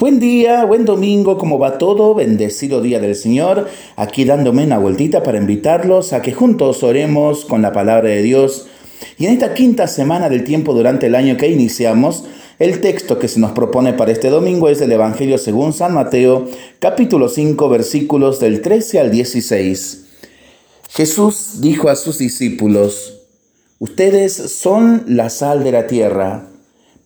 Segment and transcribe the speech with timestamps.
[0.00, 2.16] Buen día, buen domingo, ¿cómo va todo?
[2.16, 3.68] Bendecido día del Señor.
[3.94, 8.66] Aquí dándome una vueltita para invitarlos a que juntos oremos con la palabra de Dios.
[9.18, 12.24] Y en esta quinta semana del tiempo durante el año que iniciamos,
[12.58, 16.46] el texto que se nos propone para este domingo es el Evangelio según San Mateo,
[16.80, 20.06] capítulo 5, versículos del 13 al 16.
[20.90, 23.20] Jesús dijo a sus discípulos,
[23.78, 26.48] Ustedes son la sal de la tierra,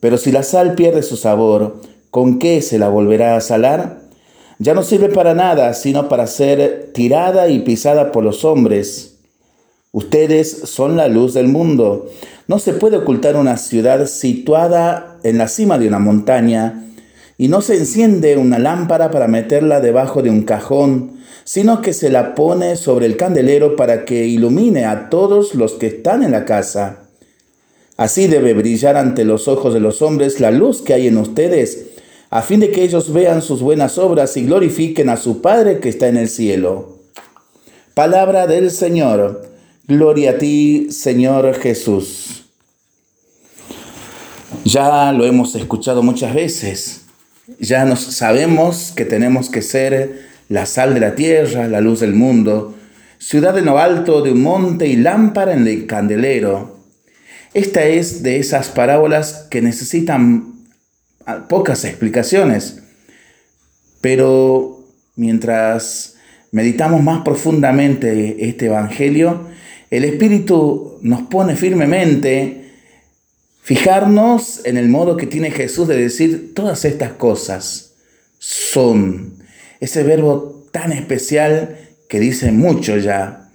[0.01, 4.01] pero si la sal pierde su sabor, ¿con qué se la volverá a salar?
[4.59, 9.19] Ya no sirve para nada, sino para ser tirada y pisada por los hombres.
[9.93, 12.11] Ustedes son la luz del mundo.
[12.49, 16.85] No se puede ocultar una ciudad situada en la cima de una montaña
[17.39, 22.11] y no se enciende una lámpara para meterla debajo de un cajón, sino que se
[22.11, 26.45] la pone sobre el candelero para que ilumine a todos los que están en la
[26.45, 27.05] casa.
[27.97, 31.98] Así debe brillar ante los ojos de los hombres la luz que hay en ustedes
[32.31, 35.89] a fin de que ellos vean sus buenas obras y glorifiquen a su Padre que
[35.89, 36.99] está en el cielo.
[37.95, 39.49] Palabra del Señor.
[39.87, 42.45] Gloria a ti, Señor Jesús.
[44.65, 47.07] Ya lo hemos escuchado muchas veces.
[47.59, 52.15] Ya nos sabemos que tenemos que ser la sal de la tierra, la luz del
[52.15, 52.75] mundo,
[53.19, 56.77] ciudad en lo alto de un monte y lámpara en el candelero.
[57.55, 60.58] Esta es de esas parábolas que necesitan
[61.49, 62.83] pocas explicaciones,
[64.01, 64.85] pero
[65.17, 66.17] mientras
[66.53, 69.47] meditamos más profundamente este Evangelio,
[69.91, 72.73] el Espíritu nos pone firmemente
[73.63, 77.95] fijarnos en el modo que tiene Jesús de decir todas estas cosas
[78.39, 79.35] son.
[79.81, 81.77] Ese verbo tan especial
[82.09, 83.51] que dice mucho ya.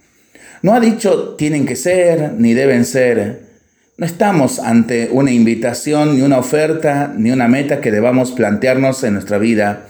[0.62, 3.43] No ha dicho tienen que ser ni deben ser,
[3.96, 9.14] no estamos ante una invitación, ni una oferta, ni una meta que debamos plantearnos en
[9.14, 9.86] nuestra vida.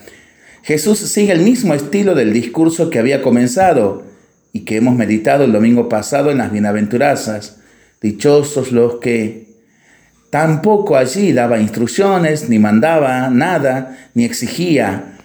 [0.63, 4.05] Jesús sigue el mismo estilo del discurso que había comenzado
[4.53, 7.61] y que hemos meditado el domingo pasado en las bienaventuranzas.
[8.03, 9.49] Dichosos los que
[10.29, 15.17] tampoco allí daba instrucciones, ni mandaba nada, ni exigía.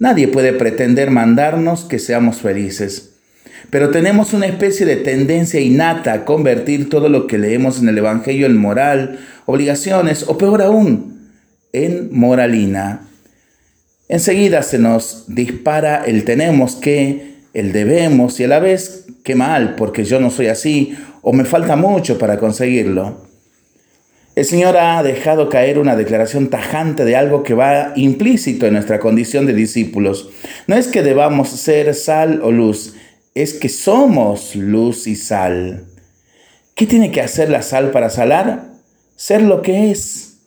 [0.00, 3.13] Nadie puede pretender mandarnos que seamos felices.
[3.70, 7.98] Pero tenemos una especie de tendencia innata a convertir todo lo que leemos en el
[7.98, 11.30] Evangelio en moral, obligaciones o peor aún,
[11.72, 13.08] en moralina.
[14.08, 19.74] Enseguida se nos dispara el tenemos que, el debemos y a la vez qué mal,
[19.76, 23.24] porque yo no soy así o me falta mucho para conseguirlo.
[24.36, 28.98] El Señor ha dejado caer una declaración tajante de algo que va implícito en nuestra
[28.98, 30.30] condición de discípulos.
[30.66, 32.96] No es que debamos ser sal o luz,
[33.34, 35.84] es que somos luz y sal.
[36.74, 38.66] ¿Qué tiene que hacer la sal para salar?
[39.16, 40.38] Ser lo que es.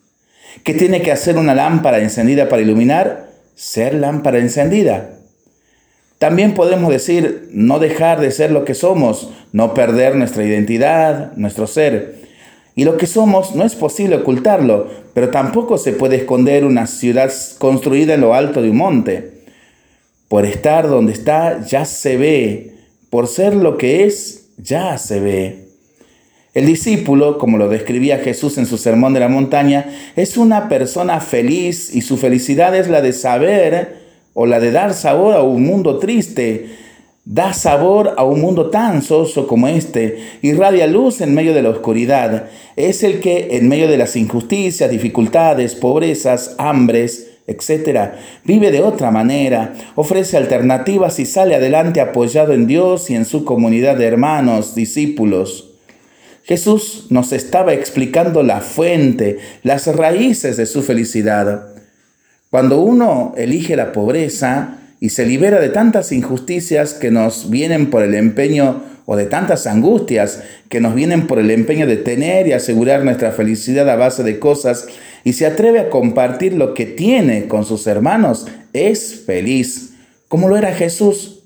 [0.64, 3.28] ¿Qué tiene que hacer una lámpara encendida para iluminar?
[3.54, 5.10] Ser lámpara encendida.
[6.18, 11.66] También podemos decir no dejar de ser lo que somos, no perder nuestra identidad, nuestro
[11.66, 12.26] ser.
[12.74, 17.30] Y lo que somos no es posible ocultarlo, pero tampoco se puede esconder una ciudad
[17.58, 19.44] construida en lo alto de un monte.
[20.28, 22.77] Por estar donde está ya se ve,
[23.10, 25.68] por ser lo que es, ya se ve.
[26.54, 29.86] El discípulo, como lo describía Jesús en su sermón de la montaña,
[30.16, 33.98] es una persona feliz y su felicidad es la de saber
[34.34, 36.66] o la de dar sabor a un mundo triste.
[37.24, 41.68] Da sabor a un mundo tan soso como este, irradia luz en medio de la
[41.68, 42.48] oscuridad.
[42.74, 48.12] Es el que en medio de las injusticias, dificultades, pobrezas, hambres, etc.
[48.44, 53.44] Vive de otra manera, ofrece alternativas y sale adelante apoyado en Dios y en su
[53.44, 55.70] comunidad de hermanos, discípulos.
[56.44, 61.74] Jesús nos estaba explicando la fuente, las raíces de su felicidad.
[62.50, 68.02] Cuando uno elige la pobreza y se libera de tantas injusticias que nos vienen por
[68.02, 72.52] el empeño o de tantas angustias que nos vienen por el empeño de tener y
[72.52, 74.86] asegurar nuestra felicidad a base de cosas
[75.24, 79.94] y se atreve a compartir lo que tiene con sus hermanos, es feliz,
[80.28, 81.42] como lo era Jesús.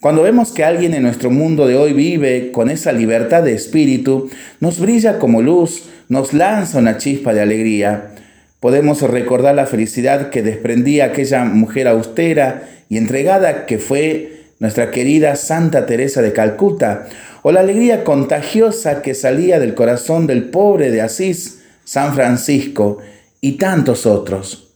[0.00, 4.28] Cuando vemos que alguien en nuestro mundo de hoy vive con esa libertad de espíritu,
[4.58, 8.16] nos brilla como luz, nos lanza una chispa de alegría.
[8.58, 15.34] Podemos recordar la felicidad que desprendía aquella mujer austera y entregada que fue nuestra querida
[15.34, 17.08] Santa Teresa de Calcuta,
[17.42, 22.98] o la alegría contagiosa que salía del corazón del pobre de Asís, San Francisco
[23.40, 24.68] y tantos otros.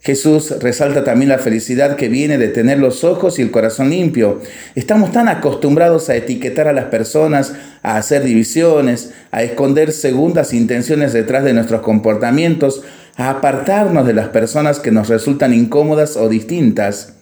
[0.00, 4.40] Jesús resalta también la felicidad que viene de tener los ojos y el corazón limpio.
[4.74, 7.52] Estamos tan acostumbrados a etiquetar a las personas,
[7.82, 12.82] a hacer divisiones, a esconder segundas intenciones detrás de nuestros comportamientos,
[13.16, 17.17] a apartarnos de las personas que nos resultan incómodas o distintas.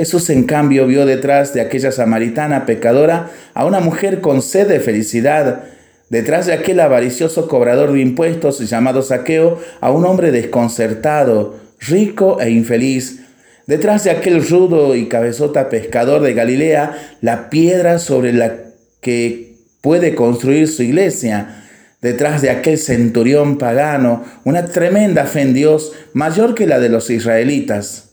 [0.00, 4.80] Jesús en cambio vio detrás de aquella samaritana pecadora a una mujer con sed de
[4.80, 5.64] felicidad,
[6.08, 12.48] detrás de aquel avaricioso cobrador de impuestos llamado Saqueo a un hombre desconcertado, rico e
[12.48, 13.20] infeliz,
[13.66, 18.54] detrás de aquel rudo y cabezota pescador de Galilea, la piedra sobre la
[19.02, 21.62] que puede construir su iglesia,
[22.00, 27.10] detrás de aquel centurión pagano, una tremenda fe en Dios mayor que la de los
[27.10, 28.12] israelitas.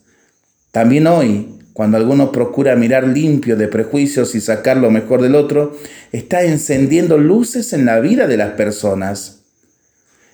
[0.73, 5.77] También hoy, cuando alguno procura mirar limpio de prejuicios y sacar lo mejor del otro,
[6.11, 9.43] está encendiendo luces en la vida de las personas.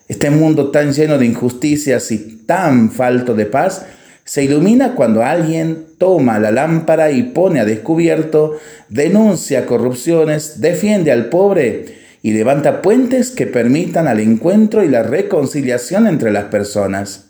[0.08, 3.86] Este mundo tan lleno de injusticias y tan falto de paz
[4.24, 8.58] se ilumina cuando alguien toma la lámpara y pone a descubierto,
[8.88, 16.08] denuncia corrupciones, defiende al pobre y levanta puentes que permitan al encuentro y la reconciliación
[16.08, 17.26] entre las personas.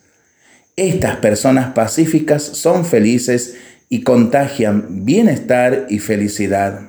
[0.75, 3.55] Estas personas pacíficas son felices
[3.93, 6.79] y contagian bienestar y felicidad.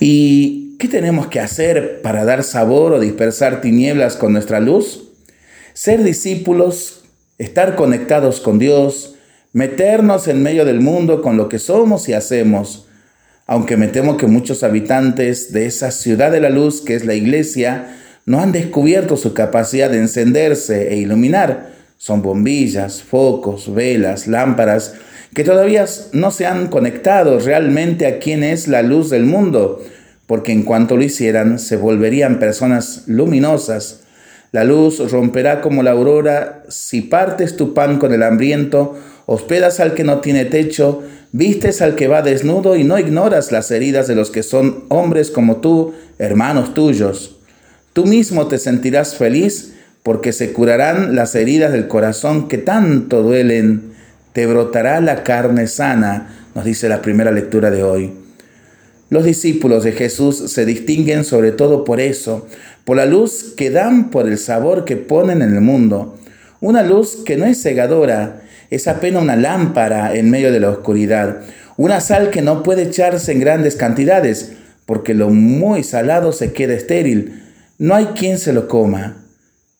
[0.00, 5.10] ¿Y qué tenemos que hacer para dar sabor o dispersar tinieblas con nuestra luz?
[5.74, 7.04] Ser discípulos,
[7.36, 9.16] estar conectados con Dios,
[9.52, 12.88] meternos en medio del mundo con lo que somos y hacemos,
[13.46, 17.12] aunque me temo que muchos habitantes de esa ciudad de la luz que es la
[17.12, 17.94] iglesia
[18.24, 21.72] no han descubierto su capacidad de encenderse e iluminar.
[21.98, 24.94] Son bombillas, focos, velas, lámparas,
[25.36, 29.84] que todavía no se han conectado realmente a quién es la luz del mundo,
[30.26, 34.00] porque en cuanto lo hicieran se volverían personas luminosas.
[34.50, 39.92] La luz romperá como la aurora si partes tu pan con el hambriento, hospedas al
[39.92, 41.02] que no tiene techo,
[41.32, 45.30] Vistes al que va desnudo y no ignoras las heridas de los que son hombres
[45.30, 47.36] como tú, hermanos tuyos.
[47.92, 53.95] Tú mismo te sentirás feliz porque se curarán las heridas del corazón que tanto duelen.
[54.36, 58.12] Te brotará la carne sana, nos dice la primera lectura de hoy.
[59.08, 62.46] Los discípulos de Jesús se distinguen sobre todo por eso,
[62.84, 66.18] por la luz que dan por el sabor que ponen en el mundo.
[66.60, 71.40] Una luz que no es cegadora, es apenas una lámpara en medio de la oscuridad,
[71.78, 74.52] una sal que no puede echarse en grandes cantidades,
[74.84, 77.42] porque lo muy salado se queda estéril.
[77.78, 79.16] No hay quien se lo coma.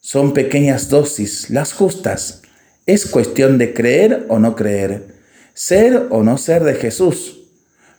[0.00, 2.40] Son pequeñas dosis, las justas.
[2.86, 5.08] Es cuestión de creer o no creer,
[5.54, 7.40] ser o no ser de Jesús.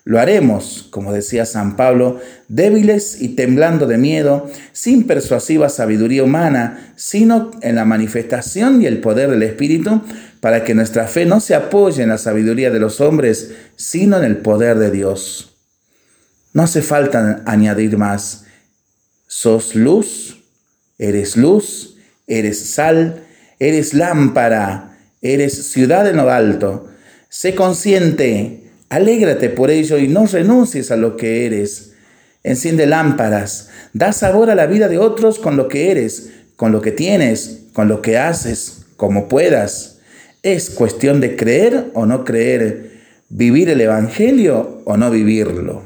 [0.06, 6.94] Lo haremos, como decía San Pablo, débiles y temblando de miedo, sin persuasiva sabiduría humana,
[6.96, 10.02] sino en la manifestación y el poder del Espíritu,
[10.40, 14.24] para que nuestra fe no se apoye en la sabiduría de los hombres, sino en
[14.24, 15.58] el poder de Dios.
[16.54, 18.46] No hace falta añadir más.
[19.28, 20.42] Sos luz,
[20.98, 21.98] eres luz,
[22.28, 23.27] eres sal,
[23.60, 26.88] eres lámpara, eres ciudad en lo alto.
[27.30, 31.94] Sé consciente Alégrate por ello y no renuncies a lo que eres.
[32.44, 36.82] Enciende lámparas, da sabor a la vida de otros con lo que eres, con lo
[36.82, 40.00] que tienes, con lo que haces, como puedas.
[40.42, 45.82] Es cuestión de creer o no creer, vivir el Evangelio o no vivirlo.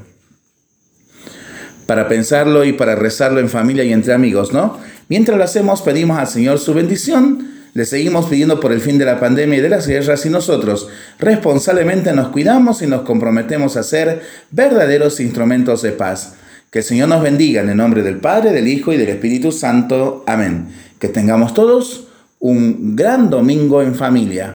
[1.87, 4.77] Para pensarlo y para rezarlo en familia y entre amigos, ¿no?
[5.09, 9.05] Mientras lo hacemos, pedimos al Señor su bendición le seguimos pidiendo por el fin de
[9.05, 10.89] la pandemia y de las guerras y nosotros
[11.19, 16.35] responsablemente nos cuidamos y nos comprometemos a ser verdaderos instrumentos de paz.
[16.69, 19.51] Que el Señor nos bendiga en el nombre del Padre, del Hijo y del Espíritu
[19.51, 20.23] Santo.
[20.27, 20.67] Amén.
[20.99, 22.07] Que tengamos todos
[22.39, 24.49] un gran domingo en familia.